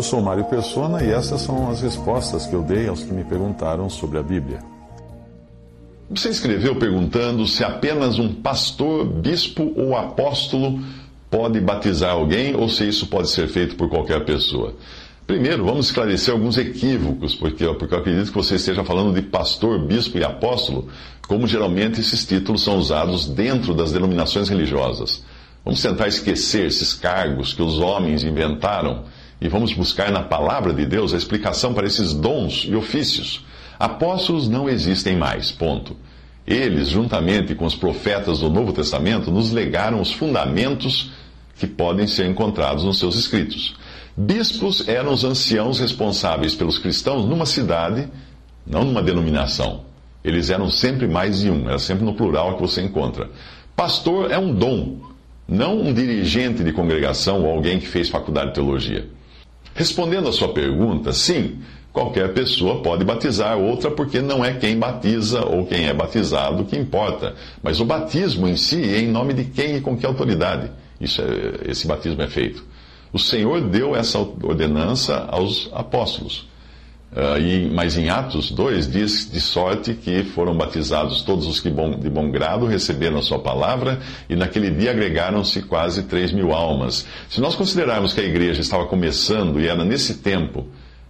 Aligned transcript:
Eu 0.00 0.04
sou 0.04 0.22
Mário 0.22 0.44
Persona 0.44 1.04
e 1.04 1.10
essas 1.10 1.42
são 1.42 1.70
as 1.70 1.82
respostas 1.82 2.46
que 2.46 2.54
eu 2.54 2.62
dei 2.62 2.88
aos 2.88 3.02
que 3.02 3.12
me 3.12 3.22
perguntaram 3.22 3.90
sobre 3.90 4.16
a 4.16 4.22
Bíblia. 4.22 4.60
Você 6.08 6.30
escreveu 6.30 6.74
perguntando 6.76 7.46
se 7.46 7.62
apenas 7.62 8.18
um 8.18 8.32
pastor, 8.32 9.04
bispo 9.04 9.74
ou 9.76 9.94
apóstolo 9.94 10.82
pode 11.30 11.60
batizar 11.60 12.12
alguém 12.12 12.56
ou 12.56 12.66
se 12.66 12.88
isso 12.88 13.08
pode 13.08 13.28
ser 13.28 13.46
feito 13.48 13.76
por 13.76 13.90
qualquer 13.90 14.24
pessoa. 14.24 14.74
Primeiro, 15.26 15.66
vamos 15.66 15.88
esclarecer 15.88 16.32
alguns 16.32 16.56
equívocos, 16.56 17.34
porque, 17.34 17.66
porque 17.74 17.94
eu 17.94 17.98
acredito 17.98 18.28
que 18.28 18.38
você 18.38 18.54
esteja 18.54 18.82
falando 18.82 19.12
de 19.14 19.20
pastor, 19.20 19.78
bispo 19.80 20.16
e 20.16 20.24
apóstolo, 20.24 20.88
como 21.28 21.46
geralmente 21.46 22.00
esses 22.00 22.24
títulos 22.24 22.64
são 22.64 22.78
usados 22.78 23.28
dentro 23.28 23.74
das 23.74 23.92
denominações 23.92 24.48
religiosas. 24.48 25.22
Vamos 25.62 25.82
tentar 25.82 26.08
esquecer 26.08 26.68
esses 26.68 26.94
cargos 26.94 27.52
que 27.52 27.60
os 27.60 27.78
homens 27.78 28.24
inventaram 28.24 29.04
e 29.40 29.48
vamos 29.48 29.72
buscar 29.72 30.10
na 30.12 30.22
palavra 30.22 30.72
de 30.72 30.84
Deus 30.84 31.14
a 31.14 31.16
explicação 31.16 31.72
para 31.72 31.86
esses 31.86 32.12
dons 32.12 32.66
e 32.68 32.74
ofícios. 32.74 33.44
Apóstolos 33.78 34.48
não 34.48 34.68
existem 34.68 35.16
mais, 35.16 35.50
ponto. 35.50 35.96
Eles, 36.46 36.88
juntamente 36.88 37.54
com 37.54 37.64
os 37.64 37.74
profetas 37.74 38.40
do 38.40 38.50
Novo 38.50 38.72
Testamento, 38.72 39.30
nos 39.30 39.52
legaram 39.52 40.00
os 40.00 40.12
fundamentos 40.12 41.10
que 41.58 41.66
podem 41.66 42.06
ser 42.06 42.26
encontrados 42.26 42.84
nos 42.84 42.98
seus 42.98 43.14
escritos. 43.16 43.76
Bispos 44.16 44.86
eram 44.88 45.12
os 45.12 45.24
anciãos 45.24 45.78
responsáveis 45.78 46.54
pelos 46.54 46.78
cristãos 46.78 47.24
numa 47.24 47.46
cidade, 47.46 48.08
não 48.66 48.84
numa 48.84 49.02
denominação. 49.02 49.82
Eles 50.22 50.50
eram 50.50 50.70
sempre 50.70 51.06
mais 51.06 51.40
de 51.40 51.50
um, 51.50 51.68
era 51.68 51.78
sempre 51.78 52.04
no 52.04 52.14
plural 52.14 52.56
que 52.56 52.60
você 52.60 52.82
encontra. 52.82 53.30
Pastor 53.74 54.30
é 54.30 54.38
um 54.38 54.52
dom, 54.52 54.98
não 55.48 55.80
um 55.80 55.94
dirigente 55.94 56.62
de 56.62 56.72
congregação 56.72 57.42
ou 57.42 57.50
alguém 57.50 57.78
que 57.78 57.86
fez 57.86 58.10
faculdade 58.10 58.48
de 58.48 58.54
teologia. 58.54 59.08
Respondendo 59.74 60.28
à 60.28 60.32
sua 60.32 60.52
pergunta, 60.52 61.12
sim, 61.12 61.58
qualquer 61.92 62.32
pessoa 62.34 62.82
pode 62.82 63.04
batizar 63.04 63.58
outra, 63.58 63.90
porque 63.90 64.20
não 64.20 64.44
é 64.44 64.54
quem 64.54 64.78
batiza 64.78 65.44
ou 65.44 65.66
quem 65.66 65.86
é 65.86 65.94
batizado 65.94 66.64
que 66.64 66.76
importa, 66.76 67.34
mas 67.62 67.80
o 67.80 67.84
batismo 67.84 68.46
em 68.48 68.56
si 68.56 68.82
é 68.82 69.00
em 69.00 69.08
nome 69.08 69.32
de 69.32 69.44
quem 69.44 69.76
e 69.76 69.80
com 69.80 69.96
que 69.96 70.06
autoridade 70.06 70.70
isso 71.00 71.22
é, 71.22 71.70
esse 71.70 71.86
batismo 71.86 72.20
é 72.22 72.26
feito. 72.26 72.64
O 73.12 73.18
Senhor 73.18 73.60
deu 73.62 73.96
essa 73.96 74.18
ordenança 74.18 75.26
aos 75.30 75.68
apóstolos. 75.72 76.46
Uh, 77.12 77.40
e, 77.40 77.68
mas 77.68 77.96
em 77.96 78.08
Atos 78.08 78.52
2 78.52 78.88
diz 78.88 79.28
de 79.28 79.40
sorte 79.40 79.94
que 79.94 80.22
foram 80.22 80.56
batizados 80.56 81.22
todos 81.22 81.48
os 81.48 81.58
que 81.58 81.68
bom, 81.68 81.98
de 81.98 82.08
bom 82.08 82.30
grado 82.30 82.66
receberam 82.66 83.18
a 83.18 83.22
sua 83.22 83.40
palavra, 83.40 83.98
e 84.28 84.36
naquele 84.36 84.70
dia 84.70 84.92
agregaram-se 84.92 85.62
quase 85.62 86.04
3 86.04 86.30
mil 86.30 86.52
almas. 86.52 87.04
Se 87.28 87.40
nós 87.40 87.56
considerarmos 87.56 88.12
que 88.12 88.20
a 88.20 88.24
igreja 88.24 88.60
estava 88.60 88.86
começando 88.86 89.60
e 89.60 89.66
era 89.66 89.84
nesse 89.84 90.18
tempo, 90.18 90.60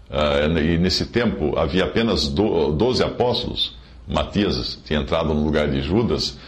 uh, 0.08 0.58
e 0.58 0.78
nesse 0.78 1.04
tempo 1.04 1.58
havia 1.58 1.84
apenas 1.84 2.28
do, 2.28 2.72
12 2.72 3.02
apóstolos, 3.02 3.76
Matias 4.08 4.78
tinha 4.86 5.00
entrado 5.00 5.34
no 5.34 5.44
lugar 5.44 5.70
de 5.70 5.82
Judas, 5.82 6.38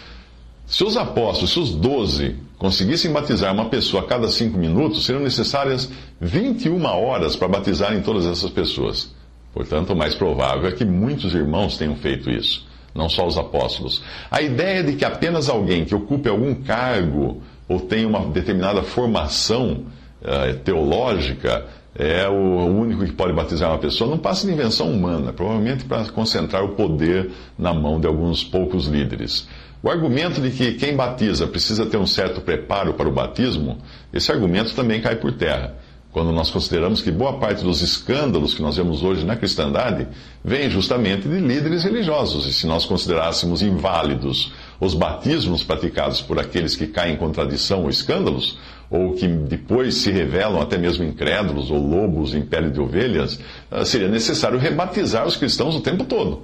se 0.67 0.83
os 0.83 0.97
apóstolos, 0.97 1.51
se 1.51 1.59
os 1.59 1.73
12 1.73 2.37
conseguissem 2.57 3.13
batizar 3.13 3.53
uma 3.53 3.67
pessoa 3.67 4.03
a 4.03 4.07
cada 4.07 4.29
cinco 4.29 4.57
minutos, 4.57 5.05
seriam 5.05 5.23
necessárias 5.23 5.91
21 6.19 6.83
horas 6.87 7.37
para 7.37 7.49
batizarem 7.49 8.01
todas 8.01 8.25
essas 8.25 8.51
pessoas. 8.51 9.11
Portanto, 9.53 9.93
o 9.93 9.97
mais 9.97 10.15
provável 10.15 10.69
é 10.69 10.73
que 10.73 10.85
muitos 10.85 11.35
irmãos 11.35 11.77
tenham 11.77 11.95
feito 11.97 12.31
isso, 12.31 12.67
não 12.95 13.09
só 13.09 13.27
os 13.27 13.37
apóstolos. 13.37 14.03
A 14.31 14.41
ideia 14.41 14.83
de 14.83 14.95
que 14.95 15.05
apenas 15.05 15.49
alguém 15.49 15.85
que 15.85 15.95
ocupe 15.95 16.29
algum 16.29 16.55
cargo 16.55 17.43
ou 17.69 17.81
tenha 17.81 18.09
uma 18.09 18.21
determinada 18.27 18.83
formação 18.83 19.85
uh, 20.23 20.59
teológica 20.65 21.67
é 21.95 22.27
o 22.27 22.67
único 22.67 23.05
que 23.05 23.13
pode 23.13 23.35
batizar 23.35 23.71
uma 23.71 23.79
pessoa 23.79 24.09
não 24.09 24.17
passa 24.17 24.47
de 24.47 24.53
invenção 24.53 24.91
humana, 24.91 25.33
provavelmente 25.33 25.85
para 25.85 26.05
concentrar 26.07 26.65
o 26.65 26.71
poder 26.71 27.31
na 27.59 27.75
mão 27.75 28.01
de 28.01 28.07
alguns 28.07 28.43
poucos 28.43 28.87
líderes. 28.87 29.47
O 29.83 29.91
argumento 29.91 30.41
de 30.41 30.51
que 30.51 30.73
quem 30.75 30.97
batiza 30.97 31.47
precisa 31.47 31.85
ter 31.85 31.99
um 31.99 32.07
certo 32.07 32.41
preparo 32.41 32.95
para 32.95 33.09
o 33.09 33.13
batismo, 33.13 33.79
esse 34.13 34.33
argumento 34.33 34.75
também 34.75 35.01
cai 35.03 35.17
por 35.17 35.33
terra. 35.33 35.75
Quando 36.13 36.31
nós 36.31 36.51
consideramos 36.51 37.01
que 37.01 37.11
boa 37.11 37.39
parte 37.39 37.65
dos 37.65 37.81
escândalos 37.81 38.53
que 38.53 38.61
nós 38.61 38.77
vemos 38.77 39.03
hoje 39.03 39.25
na 39.25 39.35
cristandade 39.35 40.07
vem 40.45 40.69
justamente 40.69 41.27
de 41.27 41.39
líderes 41.39 41.85
religiosos. 41.85 42.47
E 42.47 42.53
se 42.53 42.67
nós 42.67 42.85
considerássemos 42.85 43.63
inválidos 43.63 44.53
os 44.79 44.93
batismos 44.93 45.65
praticados 45.65 46.21
por 46.21 46.39
aqueles 46.39 46.77
que 46.77 46.87
caem 46.87 47.15
em 47.15 47.17
contradição 47.17 47.85
ou 47.85 47.89
escândalos, 47.89 48.59
ou 48.91 49.15
que 49.15 49.27
depois 49.27 49.95
se 49.95 50.11
revelam 50.11 50.61
até 50.61 50.77
mesmo 50.77 51.03
incrédulos 51.03 51.71
ou 51.71 51.79
lobos 51.79 52.35
em 52.35 52.43
pele 52.43 52.69
de 52.69 52.79
ovelhas, 52.79 53.41
ah, 53.71 53.83
seria 53.83 54.09
necessário 54.09 54.59
rebatizar 54.59 55.27
os 55.27 55.39
cristãos 55.39 55.75
o 55.75 55.81
tempo 55.81 56.05
todo. 56.05 56.43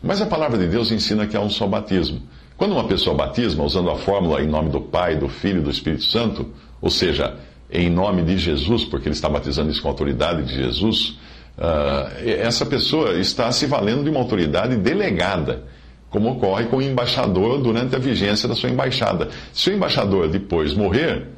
Mas 0.00 0.22
a 0.22 0.26
palavra 0.26 0.56
de 0.56 0.68
Deus 0.68 0.92
ensina 0.92 1.26
que 1.26 1.36
há 1.36 1.40
um 1.40 1.50
só 1.50 1.66
batismo. 1.66 2.22
Quando 2.56 2.72
uma 2.72 2.84
pessoa 2.84 3.16
batisma 3.16 3.64
usando 3.64 3.90
a 3.90 3.96
fórmula 3.96 4.40
em 4.40 4.46
nome 4.46 4.70
do 4.70 4.80
Pai, 4.80 5.16
do 5.16 5.28
Filho 5.28 5.58
e 5.58 5.64
do 5.64 5.70
Espírito 5.70 6.04
Santo, 6.04 6.46
ou 6.80 6.90
seja, 6.90 7.36
em 7.72 7.88
nome 7.88 8.22
de 8.22 8.36
Jesus, 8.36 8.84
porque 8.84 9.08
ele 9.08 9.14
está 9.14 9.28
batizando 9.28 9.70
isso 9.70 9.82
com 9.82 9.88
a 9.88 9.90
autoridade 9.90 10.42
de 10.44 10.54
Jesus, 10.54 11.18
uh, 11.56 12.22
essa 12.24 12.66
pessoa 12.66 13.18
está 13.18 13.50
se 13.52 13.66
valendo 13.66 14.04
de 14.04 14.10
uma 14.10 14.20
autoridade 14.20 14.76
delegada, 14.76 15.64
como 16.08 16.30
ocorre 16.32 16.64
com 16.64 16.78
o 16.78 16.82
embaixador 16.82 17.60
durante 17.60 17.94
a 17.94 17.98
vigência 17.98 18.48
da 18.48 18.54
sua 18.54 18.68
embaixada. 18.68 19.28
Se 19.52 19.70
o 19.70 19.72
embaixador 19.72 20.28
depois 20.28 20.74
morrer, 20.74 21.28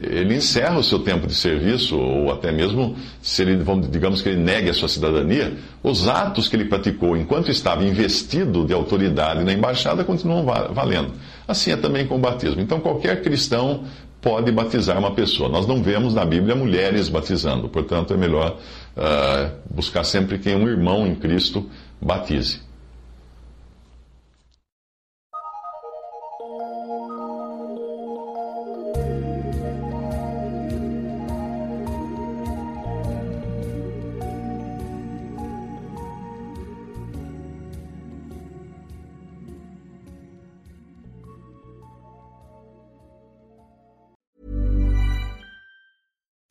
ele 0.00 0.36
encerra 0.36 0.78
o 0.78 0.82
seu 0.82 1.00
tempo 1.00 1.26
de 1.26 1.34
serviço, 1.34 1.98
ou 1.98 2.32
até 2.32 2.50
mesmo, 2.50 2.96
se 3.20 3.42
ele, 3.42 3.56
vamos, 3.56 3.90
digamos 3.90 4.22
que 4.22 4.28
ele 4.30 4.40
negue 4.40 4.70
a 4.70 4.74
sua 4.74 4.88
cidadania, 4.88 5.54
os 5.82 6.08
atos 6.08 6.48
que 6.48 6.56
ele 6.56 6.64
praticou 6.64 7.16
enquanto 7.16 7.50
estava 7.50 7.84
investido 7.84 8.64
de 8.64 8.72
autoridade 8.72 9.44
na 9.44 9.52
embaixada 9.52 10.04
continuam 10.04 10.44
valendo. 10.44 11.12
Assim 11.46 11.72
é 11.72 11.76
também 11.76 12.06
com 12.06 12.14
o 12.14 12.18
batismo. 12.18 12.60
Então, 12.60 12.80
qualquer 12.80 13.22
cristão 13.22 13.84
pode 14.22 14.52
batizar 14.52 14.96
uma 14.98 15.10
pessoa. 15.10 15.48
Nós 15.48 15.66
não 15.66 15.82
vemos 15.82 16.14
na 16.14 16.24
Bíblia 16.24 16.54
mulheres 16.54 17.08
batizando, 17.08 17.68
portanto, 17.68 18.14
é 18.14 18.16
melhor 18.16 18.56
uh, 18.96 19.74
buscar 19.74 20.04
sempre 20.04 20.38
que 20.38 20.48
um 20.54 20.68
irmão 20.68 21.04
em 21.04 21.16
Cristo 21.16 21.68
batize. 22.00 22.60